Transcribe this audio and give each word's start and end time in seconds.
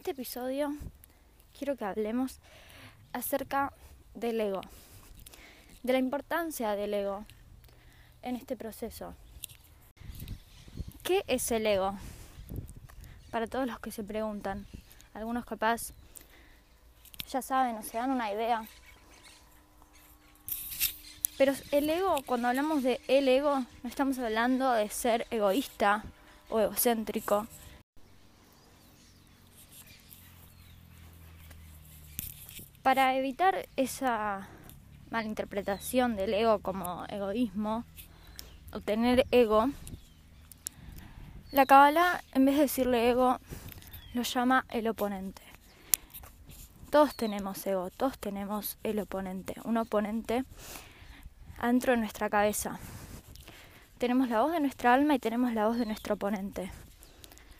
este 0.00 0.12
episodio 0.12 0.74
quiero 1.58 1.76
que 1.76 1.84
hablemos 1.84 2.38
acerca 3.12 3.70
del 4.14 4.40
ego, 4.40 4.62
de 5.82 5.92
la 5.92 5.98
importancia 5.98 6.74
del 6.74 6.94
ego 6.94 7.26
en 8.22 8.34
este 8.34 8.56
proceso. 8.56 9.12
¿Qué 11.02 11.22
es 11.26 11.50
el 11.50 11.66
ego? 11.66 11.98
Para 13.30 13.46
todos 13.46 13.66
los 13.66 13.78
que 13.78 13.90
se 13.90 14.02
preguntan, 14.02 14.66
algunos 15.12 15.44
capaz 15.44 15.92
ya 17.30 17.42
saben 17.42 17.76
o 17.76 17.82
se 17.82 17.98
dan 17.98 18.10
una 18.10 18.32
idea. 18.32 18.64
Pero 21.36 21.52
el 21.72 21.90
ego, 21.90 22.22
cuando 22.24 22.48
hablamos 22.48 22.82
de 22.82 23.02
el 23.06 23.28
ego, 23.28 23.66
no 23.82 23.90
estamos 23.90 24.18
hablando 24.18 24.72
de 24.72 24.88
ser 24.88 25.26
egoísta 25.30 26.04
o 26.48 26.58
egocéntrico, 26.58 27.46
Para 32.90 33.14
evitar 33.14 33.68
esa 33.76 34.48
malinterpretación 35.10 36.16
del 36.16 36.34
ego 36.34 36.58
como 36.58 37.04
egoísmo 37.08 37.84
o 38.72 38.80
tener 38.80 39.28
ego, 39.30 39.68
la 41.52 41.66
Kabbalah, 41.66 42.20
en 42.32 42.46
vez 42.46 42.56
de 42.56 42.62
decirle 42.62 43.08
ego, 43.08 43.38
lo 44.12 44.22
llama 44.22 44.66
el 44.70 44.88
oponente. 44.88 45.40
Todos 46.90 47.14
tenemos 47.14 47.64
ego, 47.64 47.90
todos 47.90 48.18
tenemos 48.18 48.76
el 48.82 48.98
oponente, 48.98 49.54
un 49.62 49.76
oponente 49.76 50.44
adentro 51.60 51.92
de 51.92 51.98
nuestra 51.98 52.28
cabeza. 52.28 52.80
Tenemos 53.98 54.28
la 54.28 54.40
voz 54.40 54.50
de 54.50 54.58
nuestra 54.58 54.94
alma 54.94 55.14
y 55.14 55.20
tenemos 55.20 55.52
la 55.52 55.68
voz 55.68 55.78
de 55.78 55.86
nuestro 55.86 56.16
oponente. 56.16 56.72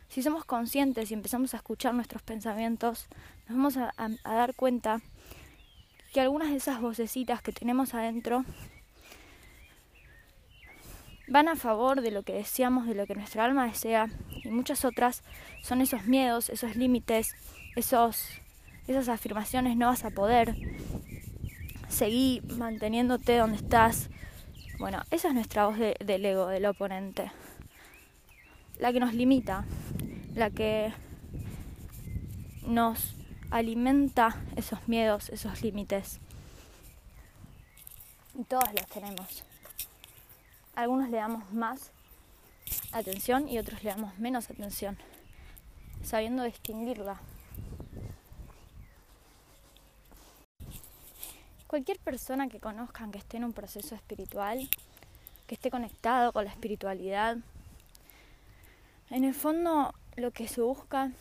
Si 0.08 0.24
somos 0.24 0.44
conscientes 0.44 1.12
y 1.12 1.14
empezamos 1.14 1.54
a 1.54 1.58
escuchar 1.58 1.94
nuestros 1.94 2.20
pensamientos, 2.20 3.06
nos 3.46 3.56
vamos 3.56 3.76
a, 3.76 3.94
a 3.96 4.34
dar 4.34 4.56
cuenta 4.56 5.00
que 6.12 6.20
algunas 6.20 6.50
de 6.50 6.56
esas 6.56 6.80
vocecitas 6.80 7.42
que 7.42 7.52
tenemos 7.52 7.94
adentro 7.94 8.44
van 11.28 11.48
a 11.48 11.54
favor 11.54 12.00
de 12.00 12.10
lo 12.10 12.24
que 12.24 12.32
deseamos, 12.32 12.86
de 12.86 12.94
lo 12.94 13.06
que 13.06 13.14
nuestra 13.14 13.44
alma 13.44 13.66
desea, 13.66 14.08
y 14.42 14.48
muchas 14.48 14.84
otras 14.84 15.22
son 15.62 15.80
esos 15.80 16.06
miedos, 16.06 16.50
esos 16.50 16.74
límites, 16.74 17.36
esos, 17.76 18.28
esas 18.88 19.08
afirmaciones, 19.08 19.76
no 19.76 19.86
vas 19.86 20.04
a 20.04 20.10
poder, 20.10 20.56
seguir 21.88 22.42
manteniéndote 22.56 23.36
donde 23.36 23.58
estás. 23.58 24.10
Bueno, 24.78 25.02
esa 25.10 25.28
es 25.28 25.34
nuestra 25.34 25.66
voz 25.66 25.78
del 25.78 26.24
ego, 26.24 26.48
del 26.48 26.66
oponente, 26.66 27.30
la 28.78 28.92
que 28.92 28.98
nos 28.98 29.14
limita, 29.14 29.64
la 30.34 30.50
que 30.50 30.92
nos 32.66 33.14
alimenta 33.50 34.40
esos 34.56 34.86
miedos, 34.88 35.28
esos 35.30 35.62
límites. 35.62 36.20
Y 38.38 38.44
todos 38.44 38.72
los 38.72 38.86
tenemos. 38.86 39.44
Algunos 40.74 41.10
le 41.10 41.16
damos 41.16 41.52
más 41.52 41.90
atención 42.92 43.48
y 43.48 43.58
otros 43.58 43.82
le 43.82 43.90
damos 43.90 44.18
menos 44.18 44.50
atención, 44.50 44.96
sabiendo 46.02 46.44
distinguirla. 46.44 47.20
Cualquier 51.66 51.98
persona 51.98 52.48
que 52.48 52.60
conozcan 52.60 53.12
que 53.12 53.18
esté 53.18 53.36
en 53.36 53.44
un 53.44 53.52
proceso 53.52 53.94
espiritual, 53.94 54.68
que 55.46 55.54
esté 55.54 55.70
conectado 55.70 56.32
con 56.32 56.44
la 56.44 56.50
espiritualidad, 56.50 57.36
en 59.10 59.24
el 59.24 59.34
fondo 59.34 59.92
lo 60.16 60.30
que 60.30 60.48
se 60.48 60.60
busca 60.60 61.12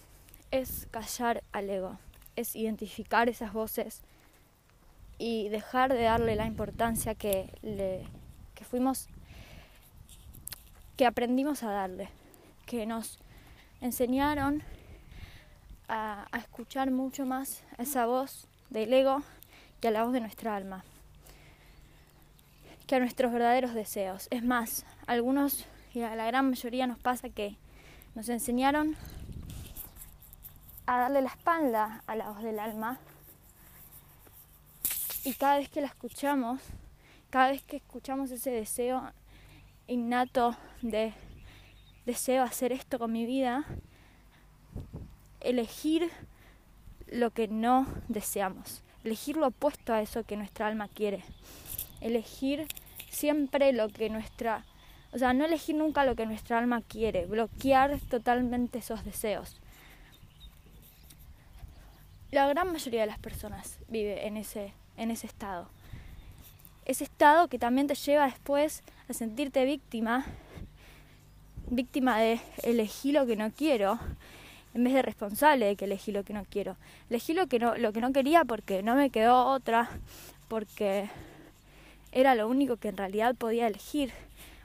es 0.51 0.87
callar 0.91 1.43
al 1.51 1.69
ego 1.69 1.97
es 2.39 2.55
identificar 2.55 3.29
esas 3.29 3.53
voces 3.53 4.01
y 5.17 5.49
dejar 5.49 5.93
de 5.93 6.03
darle 6.03 6.35
la 6.35 6.45
importancia 6.45 7.13
que, 7.13 7.53
le, 7.61 8.05
que 8.55 8.63
fuimos, 8.63 9.09
que 10.95 11.05
aprendimos 11.05 11.63
a 11.63 11.71
darle, 11.71 12.09
que 12.65 12.85
nos 12.85 13.19
enseñaron 13.81 14.63
a, 15.89 16.27
escuchar 16.37 16.91
mucho 16.91 17.25
más 17.25 17.63
esa 17.77 18.05
voz 18.05 18.47
del 18.69 18.93
ego 18.93 19.21
y 19.81 19.87
a 19.87 19.91
la 19.91 20.03
voz 20.03 20.13
de 20.13 20.21
nuestra 20.21 20.55
alma, 20.55 20.85
que 22.87 22.95
a 22.95 22.99
nuestros 22.99 23.31
verdaderos 23.31 23.73
deseos. 23.73 24.27
Es 24.31 24.43
más, 24.43 24.85
algunos 25.05 25.65
y 25.93 26.01
a 26.01 26.15
la 26.15 26.25
gran 26.27 26.49
mayoría 26.49 26.87
nos 26.87 26.99
pasa 26.99 27.29
que 27.29 27.57
nos 28.15 28.29
enseñaron 28.29 28.95
a 30.89 30.97
darle 31.01 31.21
la 31.21 31.29
espalda 31.29 32.01
a 32.07 32.15
la 32.15 32.29
voz 32.29 32.41
del 32.41 32.57
alma. 32.57 32.97
Y 35.23 35.33
cada 35.35 35.59
vez 35.59 35.69
que 35.69 35.81
la 35.81 35.87
escuchamos, 35.87 36.61
cada 37.29 37.51
vez 37.51 37.61
que 37.61 37.77
escuchamos 37.77 38.31
ese 38.31 38.49
deseo 38.49 39.03
innato 39.85 40.55
de 40.81 41.13
deseo 42.07 42.41
hacer 42.41 42.71
esto 42.71 42.97
con 42.97 43.11
mi 43.11 43.27
vida, 43.27 43.65
elegir 45.41 46.09
lo 47.05 47.29
que 47.29 47.47
no 47.47 47.85
deseamos, 48.07 48.81
elegir 49.03 49.37
lo 49.37 49.47
opuesto 49.47 49.93
a 49.93 50.01
eso 50.01 50.23
que 50.23 50.37
nuestra 50.37 50.65
alma 50.65 50.87
quiere, 50.87 51.23
elegir 52.01 52.67
siempre 53.11 53.73
lo 53.73 53.89
que 53.89 54.09
nuestra, 54.09 54.65
o 55.13 55.19
sea, 55.19 55.33
no 55.33 55.45
elegir 55.45 55.75
nunca 55.75 56.03
lo 56.03 56.15
que 56.15 56.25
nuestra 56.25 56.57
alma 56.57 56.81
quiere, 56.81 57.27
bloquear 57.27 57.99
totalmente 58.09 58.79
esos 58.79 59.05
deseos 59.05 59.58
la 62.31 62.47
gran 62.47 62.71
mayoría 62.71 63.01
de 63.01 63.07
las 63.07 63.19
personas 63.19 63.79
vive 63.87 64.27
en 64.27 64.37
ese, 64.37 64.73
en 64.97 65.11
ese 65.11 65.27
estado. 65.27 65.67
Ese 66.85 67.03
estado 67.03 67.47
que 67.47 67.59
también 67.59 67.87
te 67.87 67.95
lleva 67.95 68.25
después 68.25 68.83
a 69.09 69.13
sentirte 69.13 69.65
víctima, 69.65 70.25
víctima 71.69 72.19
de 72.19 72.39
elegir 72.63 73.15
lo 73.15 73.25
que 73.25 73.35
no 73.35 73.51
quiero, 73.51 73.99
en 74.73 74.83
vez 74.83 74.93
de 74.93 75.01
responsable 75.01 75.65
de 75.65 75.75
que 75.75 75.85
elegí 75.85 76.11
lo 76.11 76.23
que 76.23 76.33
no 76.33 76.45
quiero. 76.45 76.77
Elegí 77.09 77.33
lo 77.33 77.47
que 77.47 77.59
no, 77.59 77.75
lo 77.77 77.93
que 77.93 78.01
no 78.01 78.11
quería 78.13 78.45
porque 78.45 78.83
no 78.83 78.95
me 78.95 79.09
quedó 79.09 79.45
otra, 79.45 79.89
porque 80.47 81.09
era 82.11 82.35
lo 82.35 82.47
único 82.47 82.77
que 82.77 82.89
en 82.89 82.97
realidad 82.97 83.35
podía 83.35 83.67
elegir, 83.67 84.11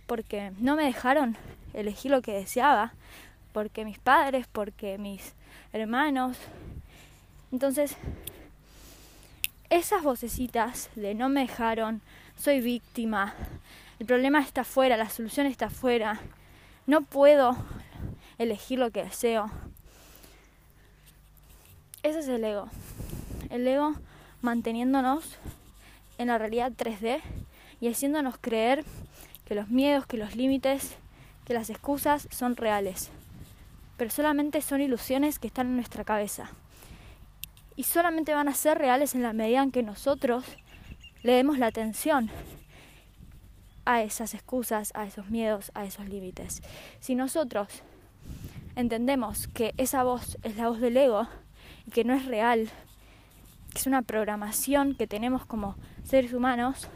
porque 0.06 0.52
no 0.58 0.76
me 0.76 0.84
dejaron 0.84 1.36
elegir 1.72 2.10
lo 2.10 2.22
que 2.22 2.32
deseaba, 2.32 2.92
porque 3.52 3.84
mis 3.84 3.98
padres, 3.98 4.46
porque 4.50 4.98
mis 4.98 5.34
hermanos, 5.72 6.36
entonces, 7.54 7.96
esas 9.70 10.02
vocecitas 10.02 10.90
de 10.96 11.14
no 11.14 11.28
me 11.28 11.42
dejaron, 11.42 12.00
soy 12.36 12.60
víctima, 12.60 13.32
el 14.00 14.06
problema 14.06 14.40
está 14.40 14.62
afuera, 14.62 14.96
la 14.96 15.08
solución 15.08 15.46
está 15.46 15.66
afuera, 15.66 16.20
no 16.88 17.02
puedo 17.02 17.56
elegir 18.38 18.80
lo 18.80 18.90
que 18.90 19.04
deseo. 19.04 19.52
Ese 22.02 22.18
es 22.18 22.26
el 22.26 22.42
ego. 22.42 22.66
El 23.50 23.68
ego 23.68 23.94
manteniéndonos 24.42 25.36
en 26.18 26.26
la 26.26 26.38
realidad 26.38 26.72
3D 26.72 27.20
y 27.80 27.86
haciéndonos 27.86 28.34
creer 28.40 28.84
que 29.44 29.54
los 29.54 29.68
miedos, 29.68 30.06
que 30.06 30.16
los 30.16 30.34
límites, 30.34 30.96
que 31.44 31.54
las 31.54 31.70
excusas 31.70 32.26
son 32.32 32.56
reales. 32.56 33.10
Pero 33.96 34.10
solamente 34.10 34.60
son 34.60 34.80
ilusiones 34.80 35.38
que 35.38 35.46
están 35.46 35.68
en 35.68 35.76
nuestra 35.76 36.02
cabeza 36.02 36.50
y 37.76 37.84
solamente 37.84 38.34
van 38.34 38.48
a 38.48 38.54
ser 38.54 38.78
reales 38.78 39.14
en 39.14 39.22
la 39.22 39.32
medida 39.32 39.62
en 39.62 39.70
que 39.70 39.82
nosotros 39.82 40.44
le 41.22 41.32
demos 41.32 41.58
la 41.58 41.66
atención 41.66 42.30
a 43.84 44.02
esas 44.02 44.34
excusas, 44.34 44.92
a 44.94 45.04
esos 45.04 45.30
miedos, 45.30 45.70
a 45.74 45.84
esos 45.84 46.08
límites. 46.08 46.62
Si 47.00 47.14
nosotros 47.14 47.68
entendemos 48.76 49.48
que 49.48 49.74
esa 49.76 50.02
voz 50.04 50.38
es 50.42 50.56
la 50.56 50.68
voz 50.68 50.80
del 50.80 50.96
ego 50.96 51.28
y 51.86 51.90
que 51.90 52.04
no 52.04 52.14
es 52.14 52.24
real, 52.26 52.68
que 53.72 53.78
es 53.78 53.86
una 53.86 54.02
programación 54.02 54.94
que 54.94 55.06
tenemos 55.06 55.44
como 55.44 55.76
seres 56.04 56.32
humanos, 56.32 56.88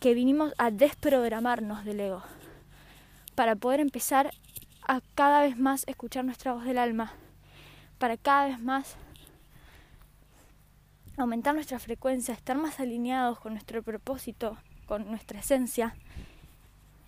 que 0.00 0.14
vinimos 0.14 0.52
a 0.58 0.70
desprogramarnos 0.70 1.84
del 1.84 2.00
ego 2.00 2.22
para 3.34 3.56
poder 3.56 3.80
empezar 3.80 4.30
a 4.86 5.00
cada 5.14 5.40
vez 5.40 5.58
más 5.58 5.84
escuchar 5.86 6.24
nuestra 6.24 6.52
voz 6.52 6.64
del 6.64 6.78
alma, 6.78 7.12
para 7.98 8.16
cada 8.16 8.46
vez 8.46 8.60
más 8.60 8.96
aumentar 11.16 11.54
nuestra 11.54 11.78
frecuencia, 11.78 12.34
estar 12.34 12.56
más 12.56 12.80
alineados 12.80 13.38
con 13.38 13.52
nuestro 13.52 13.82
propósito, 13.82 14.56
con 14.86 15.06
nuestra 15.06 15.40
esencia 15.40 15.94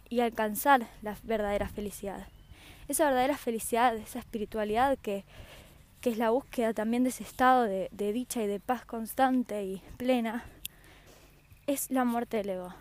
y 0.09 0.21
alcanzar 0.21 0.87
la 1.03 1.17
verdadera 1.25 1.69
felicidad. 1.69 2.27
Esa 2.89 3.07
verdadera 3.07 3.37
felicidad, 3.37 3.97
esa 3.97 4.21
espiritualidad 4.21 4.97
que, 4.99 5.25
que 6.01 6.11
es 6.11 6.19
la 6.19 6.31
búsqueda 6.31 6.73
también 6.73 7.03
de 7.03 7.11
ese 7.11 7.25
estado 7.25 7.65
de, 7.65 7.89
de 7.91 8.13
dicha 8.13 8.43
y 8.43 8.47
de 8.47 8.61
paz 8.61 8.85
constante 8.85 9.65
y 9.65 9.83
plena, 9.97 10.45
es 11.67 11.91
la 11.91 12.05
muerte 12.05 12.37
del 12.37 12.51
ego. 12.51 12.75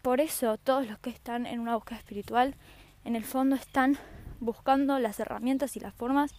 Por 0.00 0.20
eso 0.20 0.56
todos 0.56 0.86
los 0.86 0.98
que 1.00 1.10
están 1.10 1.44
en 1.44 1.60
una 1.60 1.74
búsqueda 1.74 1.98
espiritual, 1.98 2.54
en 3.04 3.14
el 3.14 3.24
fondo 3.24 3.56
están 3.56 3.98
buscando 4.40 4.98
las 4.98 5.20
herramientas 5.20 5.76
y 5.76 5.80
las 5.80 5.92
formas 5.92 6.32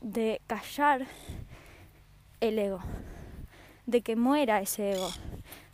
de 0.00 0.40
callar 0.46 1.06
el 2.40 2.58
ego, 2.58 2.80
de 3.86 4.02
que 4.02 4.16
muera 4.16 4.60
ese 4.60 4.92
ego, 4.92 5.10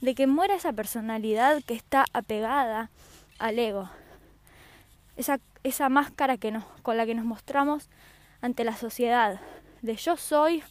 de 0.01 0.15
que 0.15 0.27
muera 0.27 0.55
esa 0.55 0.73
personalidad 0.73 1.63
que 1.65 1.75
está 1.75 2.05
apegada 2.13 2.91
al 3.39 3.59
ego, 3.59 3.89
esa, 5.17 5.41
esa 5.63 5.89
máscara 5.89 6.37
que 6.37 6.51
nos, 6.51 6.65
con 6.83 6.97
la 6.97 7.07
que 7.07 7.15
nos 7.15 7.25
mostramos 7.25 7.89
ante 8.41 8.65
la 8.65 8.77
sociedad, 8.77 9.41
de 9.83 9.97
yo 9.97 10.17
soy 10.17 10.63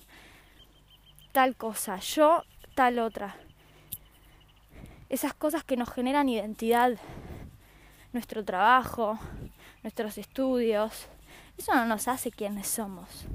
tal 1.32 1.56
cosa, 1.56 1.98
yo 2.00 2.44
tal 2.76 3.00
otra. 3.00 3.36
Esas 5.10 5.34
cosas 5.34 5.64
que 5.64 5.78
nos 5.78 5.92
generan 5.92 6.30
identidad, 6.30 6.98
nuestro 8.14 8.44
trabajo, 8.44 9.20
nuestros 9.84 10.18
estudios, 10.18 11.08
eso 11.58 11.74
no 11.76 11.86
nos 11.86 12.08
hace 12.08 12.32
quienes 12.32 12.68
somos. 12.68 13.26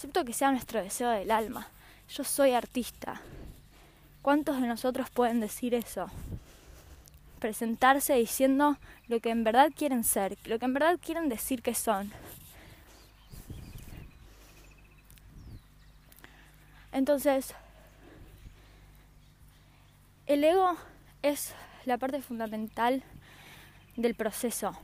Excepto 0.00 0.24
que 0.24 0.32
sea 0.32 0.50
nuestro 0.50 0.82
deseo 0.82 1.10
del 1.10 1.30
alma. 1.30 1.68
Yo 2.08 2.24
soy 2.24 2.52
artista. 2.52 3.20
¿Cuántos 4.22 4.58
de 4.58 4.66
nosotros 4.66 5.10
pueden 5.10 5.40
decir 5.40 5.74
eso? 5.74 6.06
Presentarse 7.38 8.14
diciendo 8.14 8.78
lo 9.08 9.20
que 9.20 9.28
en 9.28 9.44
verdad 9.44 9.70
quieren 9.76 10.02
ser, 10.02 10.38
lo 10.46 10.58
que 10.58 10.64
en 10.64 10.72
verdad 10.72 10.98
quieren 11.04 11.28
decir 11.28 11.60
que 11.60 11.74
son. 11.74 12.10
Entonces, 16.92 17.52
el 20.24 20.42
ego 20.42 20.78
es 21.20 21.52
la 21.84 21.98
parte 21.98 22.22
fundamental 22.22 23.02
del 23.98 24.14
proceso 24.14 24.74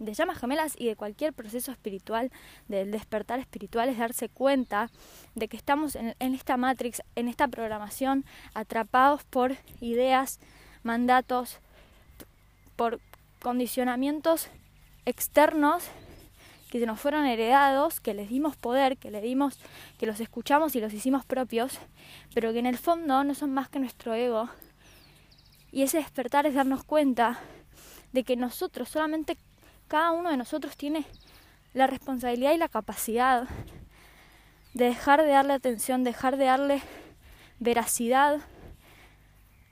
de 0.00 0.14
llamas 0.14 0.38
gemelas 0.38 0.74
y 0.76 0.86
de 0.86 0.96
cualquier 0.96 1.32
proceso 1.32 1.70
espiritual, 1.70 2.32
del 2.68 2.90
despertar 2.90 3.38
espiritual, 3.38 3.88
es 3.88 3.98
darse 3.98 4.28
cuenta 4.28 4.90
de 5.34 5.46
que 5.46 5.56
estamos 5.56 5.94
en, 5.94 6.34
esta 6.34 6.56
matrix, 6.56 7.02
en 7.14 7.28
esta 7.28 7.46
programación, 7.46 8.24
atrapados 8.54 9.22
por 9.24 9.56
ideas, 9.80 10.40
mandatos, 10.82 11.58
por 12.76 12.98
condicionamientos 13.40 14.48
externos 15.04 15.84
que 16.70 16.84
nos 16.86 16.98
fueron 16.98 17.26
heredados, 17.26 18.00
que 18.00 18.14
les 18.14 18.30
dimos 18.30 18.56
poder, 18.56 18.96
que 18.96 19.10
le 19.10 19.20
dimos, 19.20 19.58
que 19.98 20.06
los 20.06 20.20
escuchamos 20.20 20.76
y 20.76 20.80
los 20.80 20.94
hicimos 20.94 21.26
propios, 21.26 21.78
pero 22.32 22.52
que 22.52 22.60
en 22.60 22.66
el 22.66 22.78
fondo 22.78 23.22
no 23.22 23.34
son 23.34 23.52
más 23.52 23.68
que 23.68 23.80
nuestro 23.80 24.14
ego. 24.14 24.48
Y 25.72 25.82
ese 25.82 25.98
despertar 25.98 26.46
es 26.46 26.54
darnos 26.54 26.84
cuenta 26.84 27.40
de 28.12 28.24
que 28.24 28.36
nosotros, 28.36 28.88
solamente 28.88 29.36
cada 29.90 30.12
uno 30.12 30.30
de 30.30 30.36
nosotros 30.36 30.76
tiene 30.76 31.04
la 31.74 31.88
responsabilidad 31.88 32.52
y 32.52 32.58
la 32.58 32.68
capacidad 32.68 33.48
de 34.72 34.84
dejar 34.84 35.20
de 35.20 35.30
darle 35.30 35.52
atención, 35.52 36.04
dejar 36.04 36.36
de 36.36 36.44
darle 36.44 36.80
veracidad 37.58 38.38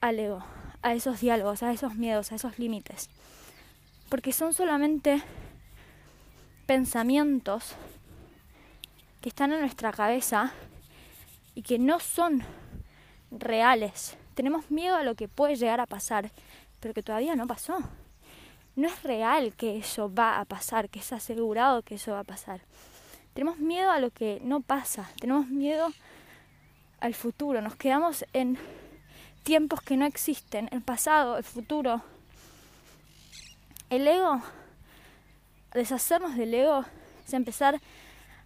al 0.01 0.19
ego, 0.19 0.45
a 0.83 0.93
esos 0.93 1.21
diálogos, 1.21 1.63
a 1.63 1.73
esos 1.73 1.95
miedos, 1.95 2.33
a 2.33 2.35
esos 2.35 2.59
límites. 2.59 3.11
Porque 4.09 4.33
son 4.33 4.55
solamente 4.55 5.23
pensamientos 6.67 7.77
que 9.21 9.29
están 9.29 9.53
en 9.53 9.61
nuestra 9.61 9.93
cabeza 9.93 10.53
y 11.55 11.63
que 11.63 11.79
no 11.79 12.01
son 12.01 12.43
reales. 13.31 14.19
Tenemos 14.35 14.69
miedo 14.69 14.97
a 14.97 15.05
lo 15.05 15.15
que 15.15 15.29
puede 15.29 15.55
llegar 15.55 15.79
a 15.79 15.87
pasar, 15.87 16.33
pero 16.81 16.93
que 16.93 17.05
todavía 17.05 17.37
no 17.37 17.47
pasó. 17.47 17.79
No 18.79 18.87
es 18.87 19.03
real 19.03 19.55
que 19.55 19.77
eso 19.77 20.09
va 20.15 20.39
a 20.39 20.45
pasar, 20.45 20.89
que 20.89 21.01
es 21.01 21.13
asegurado 21.13 21.83
que 21.83 21.97
eso 21.97 22.13
va 22.13 22.21
a 22.21 22.25
pasar. 22.25 22.61
Tenemos 23.35 23.59
miedo 23.59 23.91
a 23.91 23.99
lo 23.99 24.11
que 24.11 24.41
no 24.45 24.61
pasa, 24.61 25.11
tenemos 25.19 25.49
miedo 25.49 25.89
al 27.01 27.13
futuro, 27.15 27.61
nos 27.61 27.75
quedamos 27.75 28.25
en 28.33 28.57
tiempos 29.43 29.81
que 29.81 29.97
no 29.97 30.07
existen, 30.07 30.69
el 30.71 30.81
pasado, 30.81 31.39
el 31.39 31.43
futuro. 31.43 32.03
El 33.91 34.07
ego 34.07 34.43
deshacernos 35.75 36.37
del 36.37 36.55
ego 36.55 36.85
es 37.27 37.35
empezar 37.35 37.81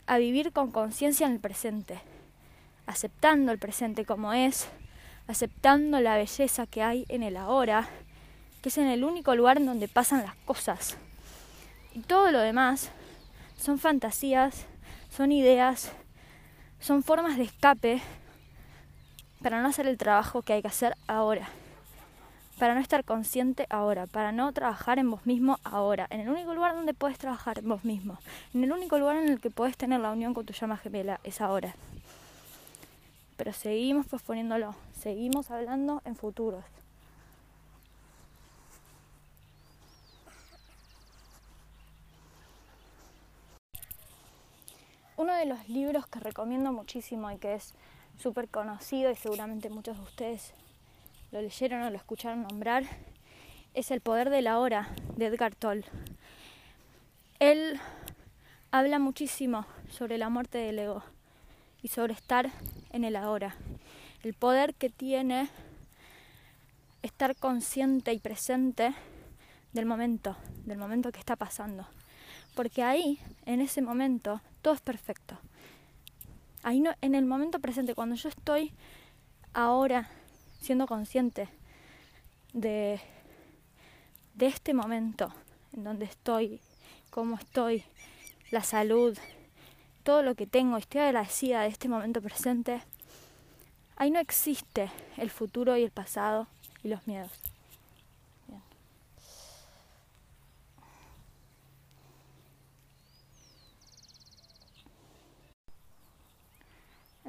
a 0.06 0.16
vivir 0.16 0.50
con 0.52 0.72
conciencia 0.72 1.26
en 1.26 1.34
el 1.34 1.40
presente, 1.40 2.00
aceptando 2.86 3.52
el 3.52 3.58
presente 3.58 4.06
como 4.06 4.32
es, 4.32 4.66
aceptando 5.26 6.00
la 6.00 6.16
belleza 6.16 6.66
que 6.66 6.82
hay 6.82 7.04
en 7.10 7.22
el 7.22 7.36
ahora, 7.36 7.86
que 8.62 8.68
es 8.68 8.78
en 8.78 8.86
el 8.86 9.04
único 9.04 9.34
lugar 9.34 9.58
en 9.58 9.66
donde 9.66 9.88
pasan 9.88 10.22
las 10.22 10.36
cosas. 10.36 10.96
Y 11.94 12.00
todo 12.00 12.30
lo 12.30 12.38
demás 12.38 12.90
son 13.58 13.78
fantasías, 13.78 14.64
son 15.10 15.32
ideas, 15.32 15.92
son 16.80 17.02
formas 17.02 17.36
de 17.36 17.44
escape 17.44 18.00
para 19.42 19.60
no 19.60 19.68
hacer 19.68 19.86
el 19.86 19.98
trabajo 19.98 20.42
que 20.42 20.54
hay 20.54 20.62
que 20.62 20.68
hacer 20.68 20.96
ahora 21.06 21.48
para 22.62 22.74
no 22.74 22.80
estar 22.80 23.04
consciente 23.04 23.66
ahora, 23.70 24.06
para 24.06 24.30
no 24.30 24.52
trabajar 24.52 25.00
en 25.00 25.10
vos 25.10 25.26
mismo 25.26 25.58
ahora, 25.64 26.06
en 26.10 26.20
el 26.20 26.28
único 26.28 26.54
lugar 26.54 26.76
donde 26.76 26.94
puedes 26.94 27.18
trabajar 27.18 27.58
en 27.58 27.68
vos 27.68 27.84
mismo, 27.84 28.18
en 28.54 28.62
el 28.62 28.70
único 28.70 29.00
lugar 29.00 29.16
en 29.16 29.28
el 29.28 29.40
que 29.40 29.50
puedes 29.50 29.76
tener 29.76 29.98
la 29.98 30.12
unión 30.12 30.32
con 30.32 30.46
tu 30.46 30.52
llama 30.52 30.76
gemela, 30.76 31.18
es 31.24 31.40
ahora. 31.40 31.74
Pero 33.36 33.52
seguimos 33.52 34.06
posponiéndolo, 34.06 34.76
seguimos 34.96 35.50
hablando 35.50 36.02
en 36.04 36.14
futuros. 36.14 36.62
Uno 45.16 45.34
de 45.34 45.44
los 45.44 45.68
libros 45.68 46.06
que 46.06 46.20
recomiendo 46.20 46.72
muchísimo 46.72 47.30
y 47.30 47.36
que 47.36 47.54
es 47.54 47.74
súper 48.18 48.48
conocido 48.48 49.10
y 49.10 49.16
seguramente 49.16 49.68
muchos 49.68 49.98
de 49.98 50.04
ustedes 50.04 50.54
lo 51.32 51.42
leyeron 51.42 51.82
o 51.82 51.90
lo 51.90 51.96
escucharon 51.96 52.42
nombrar, 52.42 52.84
es 53.74 53.90
El 53.90 54.00
poder 54.00 54.30
de 54.30 54.40
la 54.40 54.58
hora 54.58 54.88
de 55.16 55.26
Edgar 55.26 55.54
Toll. 55.54 55.84
Él 57.40 57.78
habla 58.70 58.98
muchísimo 58.98 59.66
sobre 59.90 60.16
la 60.16 60.30
muerte 60.30 60.58
del 60.58 60.78
ego 60.78 61.02
y 61.82 61.88
sobre 61.88 62.14
estar 62.14 62.50
en 62.90 63.04
el 63.04 63.16
ahora. 63.16 63.56
El 64.22 64.32
poder 64.32 64.74
que 64.74 64.88
tiene 64.88 65.50
estar 67.02 67.36
consciente 67.36 68.12
y 68.12 68.18
presente 68.18 68.94
del 69.72 69.84
momento, 69.84 70.36
del 70.64 70.78
momento 70.78 71.12
que 71.12 71.18
está 71.18 71.36
pasando. 71.36 71.86
Porque 72.54 72.82
ahí, 72.82 73.18
en 73.44 73.60
ese 73.60 73.82
momento, 73.82 74.40
todo 74.62 74.74
es 74.74 74.80
perfecto. 74.80 75.38
Ahí 76.62 76.80
no, 76.80 76.92
en 77.00 77.14
el 77.14 77.26
momento 77.26 77.58
presente, 77.58 77.94
cuando 77.94 78.14
yo 78.14 78.28
estoy 78.28 78.72
ahora 79.52 80.08
siendo 80.60 80.86
consciente 80.86 81.48
de, 82.52 83.00
de 84.34 84.46
este 84.46 84.72
momento 84.72 85.32
en 85.72 85.84
donde 85.84 86.04
estoy, 86.04 86.60
cómo 87.10 87.36
estoy, 87.36 87.84
la 88.50 88.62
salud, 88.62 89.18
todo 90.04 90.22
lo 90.22 90.34
que 90.34 90.46
tengo, 90.46 90.76
estoy 90.76 91.00
agradecida 91.00 91.62
de 91.62 91.68
este 91.68 91.88
momento 91.88 92.22
presente, 92.22 92.82
ahí 93.96 94.10
no 94.10 94.20
existe 94.20 94.90
el 95.16 95.30
futuro 95.30 95.76
y 95.76 95.82
el 95.82 95.90
pasado 95.90 96.46
y 96.82 96.88
los 96.88 97.06
miedos. 97.06 97.51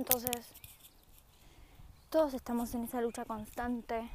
Entonces, 0.06 0.48
todos 2.10 2.34
estamos 2.34 2.76
en 2.76 2.84
esa 2.84 3.00
lucha 3.00 3.24
constante 3.24 4.10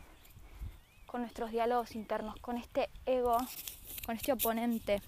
con 1.06 1.22
nuestros 1.22 1.50
diálogos 1.50 1.94
internos, 1.94 2.38
con 2.40 2.58
este 2.58 2.90
ego, 3.06 3.38
con 4.04 4.14
este 4.14 4.32
oponente 4.32 5.00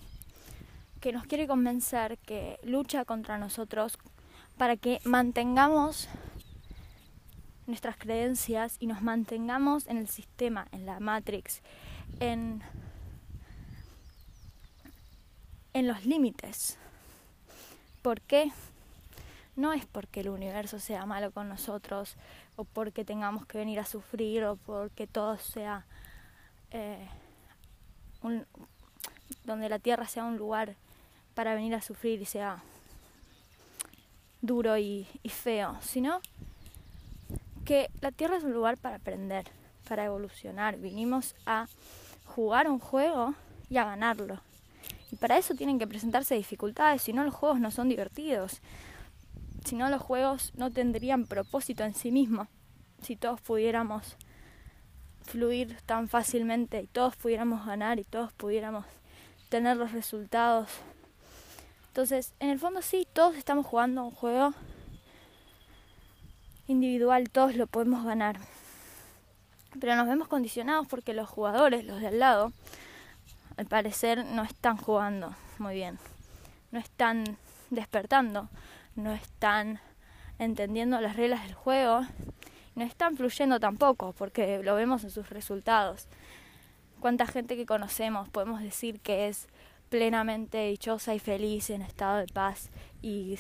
que 1.03 1.13
nos 1.13 1.27
quiere 1.27 1.47
convencer, 1.47 2.17
que 2.17 2.59
lucha 2.63 3.05
contra 3.05 3.37
nosotros 3.37 3.99
para 4.57 4.79
que 4.79 5.01
mantengamos 5.05 6.09
nuestras 7.67 7.99
creencias 7.99 8.79
y 8.81 8.87
nos 8.87 9.03
mantengamos 9.03 9.87
en 9.87 9.99
el 9.99 10.09
sistema, 10.09 10.67
en 10.73 10.87
la 10.87 10.99
matrix, 10.99 11.61
en, 12.21 12.63
en 15.75 15.87
los 15.87 16.07
límites. 16.07 16.79
¿Por 18.01 18.23
qué? 18.23 18.51
No 19.57 19.73
es 19.73 19.87
porque 19.87 20.21
el 20.21 20.29
universo 20.29 20.79
sea 20.79 21.07
malo 21.07 21.31
con 21.33 21.49
nosotros 21.49 22.17
o 22.57 22.65
porque 22.65 23.05
tengamos 23.05 23.47
que 23.47 23.59
venir 23.59 23.81
a 23.81 23.85
sufrir 23.85 24.45
o 24.45 24.57
porque 24.57 25.07
todo 25.07 25.37
sea 25.39 25.87
eh, 26.71 27.09
donde 29.45 29.69
la 29.69 29.79
tierra 29.79 30.07
sea 30.07 30.25
un 30.25 30.37
lugar 30.37 30.77
para 31.35 31.55
venir 31.55 31.75
a 31.75 31.83
sufrir 31.83 32.21
y 32.21 32.27
sea 32.27 32.63
duro 34.43 34.79
y, 34.79 35.07
y 35.23 35.29
feo, 35.29 35.77
sino 35.81 36.21
que 37.65 37.91
la 38.01 38.11
tierra 38.11 38.37
es 38.37 38.45
un 38.45 38.53
lugar 38.53 38.79
para 38.79 38.97
aprender, 38.97 39.47
para 39.89 40.05
evolucionar. 40.05 40.79
Vinimos 40.79 41.35
a 41.47 41.67
jugar 42.25 42.69
un 42.69 42.79
juego 42.79 43.35
y 43.69 43.77
a 43.77 43.85
ganarlo. 43.85 44.41
Y 45.13 45.17
para 45.17 45.37
eso 45.39 45.55
tienen 45.55 45.79
que 45.79 45.87
presentarse 45.87 46.35
dificultades, 46.35 47.03
si 47.03 47.13
no 47.13 47.25
los 47.25 47.35
juegos 47.35 47.61
no 47.61 47.71
son 47.71 47.89
divertidos. 47.89 48.61
Si 49.65 49.77
no 49.77 49.89
los 49.89 50.03
juegos 50.03 50.53
no 50.57 50.71
tendrían 50.71 51.27
propósito 51.27 51.85
en 51.85 51.95
sí 51.95 52.11
mismos. 52.11 52.49
Si 53.03 53.17
todos 53.17 53.41
pudiéramos 53.41 54.17
fluir 55.23 55.77
tan 55.87 56.09
fácilmente 56.09 56.83
y 56.83 56.87
todos 56.87 57.17
pudiéramos 57.17 57.65
ganar 57.67 57.99
y 57.99 58.05
todos 58.05 58.33
pudiéramos 58.33 58.85
tener 59.49 59.77
los 59.77 59.93
resultados. 59.93 60.71
Entonces, 61.89 62.35
en 62.41 62.51
el 62.51 62.59
fondo 62.59 62.83
sí, 62.83 63.07
todos 63.13 63.37
estamos 63.37 63.67
jugando 63.67 64.05
un 64.05 64.13
juego 64.13 64.55
individual, 66.67 67.31
todos 67.31 67.57
lo 67.57 67.67
podemos 67.67 68.05
ganar. 68.05 68.39
Pero 69.79 69.97
nos 69.97 70.07
vemos 70.07 70.29
condicionados 70.29 70.87
porque 70.89 71.15
los 71.15 71.29
jugadores, 71.29 71.85
los 71.85 72.01
de 72.01 72.09
al 72.09 72.19
lado, 72.19 72.53
al 73.57 73.67
parecer 73.67 74.25
no 74.25 74.43
están 74.43 74.77
jugando 74.77 75.35
muy 75.59 75.75
bien, 75.75 75.99
no 76.71 76.79
están 76.79 77.37
despertando, 77.71 78.49
no 78.97 79.13
están 79.13 79.81
entendiendo 80.39 81.01
las 81.01 81.17
reglas 81.17 81.43
del 81.45 81.55
juego, 81.55 82.03
no 82.75 82.85
están 82.85 83.17
fluyendo 83.17 83.61
tampoco, 83.61 84.13
porque 84.13 84.63
lo 84.63 84.75
vemos 84.75 85.05
en 85.05 85.11
sus 85.11 85.31
resultados. 85.31 86.09
¿Cuánta 87.01 87.27
gente 87.27 87.57
que 87.57 87.67
conocemos 87.67 88.29
podemos 88.29 88.61
decir 88.61 89.01
que 89.01 89.29
es 89.29 89.49
plenamente 89.91 90.69
dichosa 90.69 91.15
y 91.15 91.19
feliz 91.19 91.69
en 91.71 91.83
estado 91.83 92.19
de 92.19 92.27
paz 92.27 92.71
y, 93.03 93.39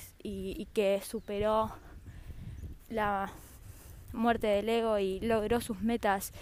que 0.75 1.01
superó 1.03 1.71
la 2.89 3.31
muerte 4.13 4.49
del 4.49 4.69
ego 4.69 4.99
y 4.99 5.21
logró 5.21 5.61
sus 5.61 5.81
metas 5.81 6.33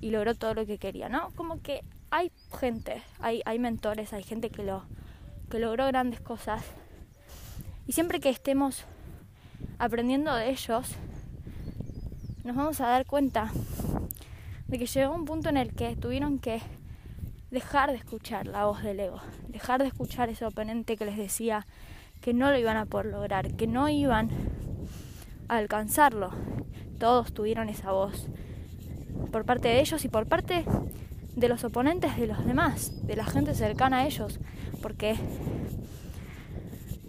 y 0.00 0.10
logró 0.10 0.34
todo 0.34 0.54
lo 0.54 0.66
que 0.66 0.78
quería, 0.78 1.08
¿no? 1.08 1.30
Como 1.36 1.60
que 1.60 1.82
hay 2.10 2.32
gente, 2.58 3.02
hay, 3.18 3.42
hay 3.44 3.58
mentores, 3.58 4.12
hay 4.12 4.22
gente 4.22 4.50
que, 4.50 4.62
lo, 4.62 4.84
que 5.50 5.58
logró 5.58 5.86
grandes 5.86 6.20
cosas. 6.20 6.64
Y 7.88 7.92
siempre 7.92 8.20
que 8.20 8.28
estemos 8.28 8.84
aprendiendo 9.78 10.34
de 10.34 10.50
ellos, 10.50 10.94
nos 12.44 12.54
vamos 12.54 12.82
a 12.82 12.86
dar 12.86 13.06
cuenta 13.06 13.50
de 14.66 14.78
que 14.78 14.84
llegó 14.84 15.14
un 15.14 15.24
punto 15.24 15.48
en 15.48 15.56
el 15.56 15.72
que 15.72 15.96
tuvieron 15.96 16.38
que 16.38 16.60
dejar 17.50 17.90
de 17.90 17.96
escuchar 17.96 18.46
la 18.46 18.66
voz 18.66 18.82
del 18.82 19.00
ego, 19.00 19.22
dejar 19.48 19.80
de 19.80 19.88
escuchar 19.88 20.28
ese 20.28 20.44
oponente 20.44 20.98
que 20.98 21.06
les 21.06 21.16
decía 21.16 21.66
que 22.20 22.34
no 22.34 22.50
lo 22.50 22.58
iban 22.58 22.76
a 22.76 22.84
poder 22.84 23.06
lograr, 23.06 23.54
que 23.54 23.66
no 23.66 23.88
iban 23.88 24.28
a 25.48 25.56
alcanzarlo. 25.56 26.30
Todos 26.98 27.32
tuvieron 27.32 27.70
esa 27.70 27.92
voz 27.92 28.26
por 29.32 29.46
parte 29.46 29.68
de 29.68 29.80
ellos 29.80 30.04
y 30.04 30.10
por 30.10 30.26
parte 30.26 30.66
de 31.36 31.48
los 31.48 31.64
oponentes 31.64 32.18
de 32.18 32.26
los 32.26 32.44
demás, 32.44 33.06
de 33.06 33.16
la 33.16 33.24
gente 33.24 33.54
cercana 33.54 34.00
a 34.00 34.06
ellos, 34.06 34.40
porque 34.82 35.16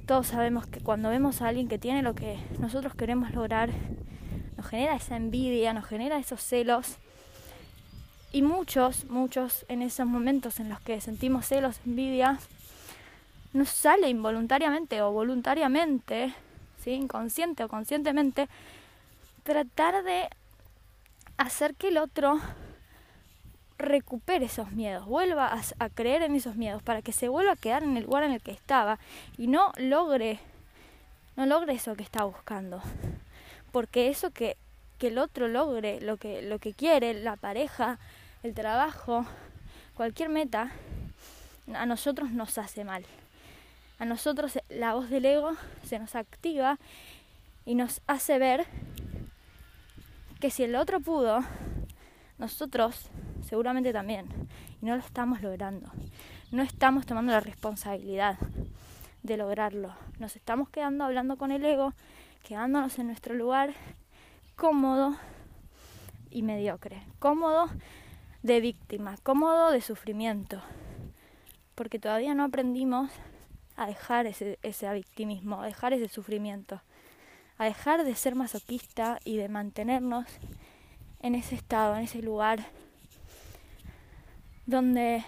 todos 0.10 0.26
sabemos 0.26 0.66
que 0.66 0.80
cuando 0.80 1.10
vemos 1.10 1.40
a 1.40 1.50
alguien 1.50 1.68
que 1.68 1.78
tiene 1.78 2.02
lo 2.02 2.16
que 2.16 2.40
nosotros 2.58 2.96
queremos 2.96 3.32
lograr, 3.32 3.70
nos 4.58 4.66
genera 4.66 4.96
esa 4.96 5.16
envidia, 5.16 5.72
nos 5.72 5.86
genera 5.86 6.18
esos 6.18 6.42
celos. 6.42 6.96
Y 8.32 8.42
muchos, 8.42 9.06
muchos 9.06 9.68
en 9.68 9.84
esos 9.84 10.08
momentos 10.08 10.60
en 10.60 10.68
los 10.68 10.80
que 10.80 11.00
sentimos 11.00 11.46
celos, 11.46 11.80
envidia, 11.86 12.40
nos 13.54 13.70
sale 13.70 14.10
involuntariamente 14.10 15.00
o 15.04 15.12
voluntariamente, 15.12 16.34
¿sí? 16.84 16.90
inconsciente 16.90 17.64
o 17.64 17.68
conscientemente, 17.68 18.50
tratar 19.44 20.04
de 20.04 20.28
hacer 21.38 21.76
que 21.76 21.90
el 21.90 22.00
otro 22.00 22.40
recupere 23.80 24.46
esos 24.46 24.72
miedos, 24.74 25.06
vuelva 25.06 25.58
a, 25.80 25.90
creer 25.90 26.22
en 26.22 26.36
esos 26.36 26.56
miedos, 26.56 26.84
para 26.84 27.02
que 27.02 27.14
se 27.14 27.30
vuelva 27.30 27.54
a 27.54 27.56
quedar 27.56 27.82
en 27.82 27.98
el 27.98 28.04
lugar 28.04 28.24
en 28.24 28.34
el 28.34 28.42
que 28.42 28.52
estaba 28.52 29.00
y 29.38 29.48
no 29.48 29.72
logre, 29.78 30.40
no 31.36 31.46
logre 31.46 31.74
eso 31.74 31.96
que 31.96 32.04
está 32.04 32.26
buscando. 32.26 32.82
Porque 33.72 34.10
eso 34.10 34.32
que, 34.32 34.58
que 34.98 35.08
el 35.08 35.18
otro 35.18 35.48
logre, 35.48 36.02
lo 36.02 36.18
que, 36.18 36.42
lo 36.42 36.60
que 36.60 36.74
quiere, 36.74 37.14
la 37.14 37.38
pareja, 37.38 38.00
el 38.44 38.54
trabajo, 38.54 39.26
cualquier 39.96 40.30
meta, 40.30 40.72
a 41.74 41.86
nosotros 41.86 42.32
nos 42.32 42.58
hace 42.58 42.84
mal. 42.84 43.06
A 43.98 44.06
nosotros 44.06 44.60
la 44.70 44.94
voz 44.94 45.10
del 45.10 45.26
ego 45.26 45.54
se 45.86 46.00
nos 46.00 46.16
activa 46.16 46.78
y 47.66 47.76
nos 47.76 48.02
hace 48.08 48.40
ver 48.40 48.66
que 50.40 50.50
si 50.52 50.64
el 50.64 50.76
otro 50.76 51.00
pudo, 51.00 51.42
nosotros 52.40 53.10
seguramente 53.48 53.94
también. 53.94 54.28
Y 54.82 54.86
no 54.86 54.96
lo 54.96 55.02
estamos 55.02 55.42
logrando. 55.42 55.92
No 56.52 56.64
estamos 56.64 57.06
tomando 57.06 57.32
la 57.32 57.42
responsabilidad 57.42 58.38
de 59.24 59.38
lograrlo. 59.38 59.94
Nos 60.18 60.36
estamos 60.36 60.70
quedando 60.70 61.04
hablando 61.04 61.38
con 61.38 61.52
el 61.52 61.64
ego, 61.64 61.94
quedándonos 62.44 62.98
en 62.98 63.08
nuestro 63.08 63.36
lugar 63.36 63.74
cómodo 64.56 65.16
y 66.30 66.42
mediocre. 66.42 67.04
Cómodo 67.20 67.70
de 68.42 68.62
víctima, 68.62 69.18
cómodo 69.24 69.72
de 69.72 69.82
sufrimiento. 69.82 70.62
Porque 71.76 72.00
todavía 72.00 72.34
no 72.34 72.46
aprendimos 72.46 73.12
a 73.76 73.88
dejar 73.88 74.28
ese, 74.28 74.60
ese 74.64 74.92
victimismo, 74.94 75.62
a 75.62 75.66
dejar 75.66 75.94
ese 75.94 76.10
sufrimiento, 76.10 76.82
a 77.58 77.66
dejar 77.66 78.04
de 78.04 78.16
ser 78.16 78.36
masoquista 78.36 79.20
y 79.24 79.38
de 79.38 79.50
mantenernos 79.50 80.26
en 81.22 81.36
ese 81.36 81.56
estado, 81.56 81.96
en 81.96 82.04
ese 82.04 82.22
lugar 82.22 82.66
donde 84.66 85.26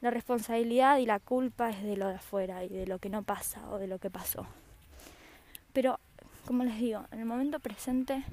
la 0.00 0.10
responsabilidad 0.10 0.98
y 0.98 1.06
la 1.06 1.20
culpa 1.20 1.70
es 1.70 1.82
de 1.82 1.96
lo 1.96 2.08
de 2.08 2.16
afuera 2.16 2.64
y 2.64 2.68
de 2.68 2.86
lo 2.86 2.98
que 2.98 3.08
no 3.08 3.22
pasa 3.22 3.70
o 3.70 3.78
de 3.78 3.86
lo 3.86 3.98
que 3.98 4.10
pasó. 4.10 4.46
Pero, 5.72 6.00
como 6.44 6.64
les 6.64 6.78
digo, 6.78 7.04
en 7.12 7.20
el 7.20 7.24
momento 7.24 7.60
presente 7.60 8.24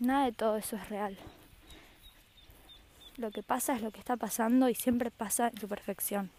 nada 0.00 0.24
de 0.24 0.32
todo 0.32 0.56
eso 0.56 0.76
es 0.76 0.88
real. 0.88 1.16
Lo 3.16 3.30
que 3.30 3.42
pasa 3.42 3.74
es 3.74 3.82
lo 3.82 3.90
que 3.90 4.00
está 4.00 4.16
pasando 4.16 4.68
y 4.68 4.74
siempre 4.74 5.10
pasa 5.10 5.48
en 5.48 5.58
su 5.58 5.68
perfección. 5.68 6.30